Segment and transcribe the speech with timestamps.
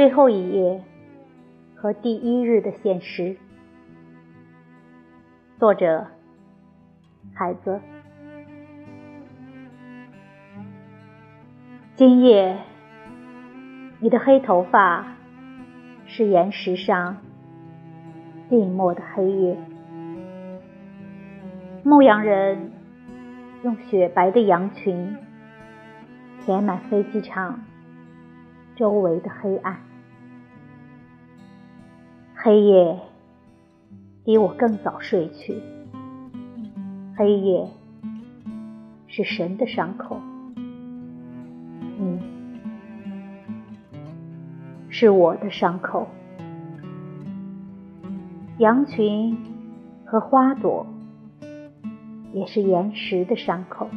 [0.00, 0.82] 最后一页
[1.74, 3.36] 和第一日的现实。
[5.58, 6.06] 作者
[7.34, 7.78] 孩子
[11.96, 12.56] 今夜，
[13.98, 15.16] 你的黑头发
[16.06, 17.18] 是岩石上
[18.48, 19.58] 寂寞的黑夜。
[21.82, 22.72] 牧羊人
[23.62, 25.14] 用雪白的羊群
[26.42, 27.60] 填满飞机场
[28.76, 29.80] 周围的黑暗。
[32.34, 32.98] 黑夜
[34.24, 35.60] 比我更早睡去。
[37.14, 37.68] 黑夜
[39.06, 40.18] 是神的伤口。
[44.92, 46.08] 是我的伤口，
[48.58, 49.38] 羊群
[50.04, 50.84] 和花朵
[52.32, 53.88] 也是岩石的伤口。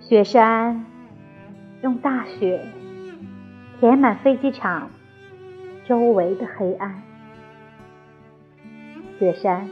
[0.00, 0.84] 雪山
[1.82, 2.66] 用大雪
[3.78, 4.90] 填满飞机场
[5.86, 7.02] 周围的黑暗。
[9.18, 9.70] 雪山，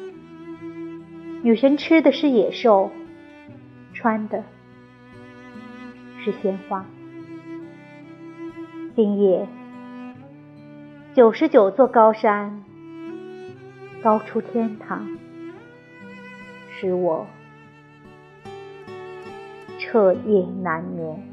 [1.42, 2.90] 女神吃的是野兽，
[3.92, 4.44] 穿的。
[6.24, 6.86] 是鲜花。
[8.94, 9.48] 今夜，
[11.14, 12.62] 九十九座高山
[14.02, 15.08] 高出天堂，
[16.68, 17.26] 使我
[19.78, 21.31] 彻夜难眠。